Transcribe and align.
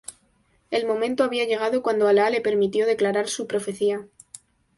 El 0.71 0.87
momento 0.87 1.23
había 1.23 1.45
llegado 1.45 1.83
cuando 1.83 2.07
Allah 2.07 2.31
le 2.31 2.41
permitió 2.41 2.87
declarar 2.87 3.27
su 3.29 3.45
profecía. 3.45 4.07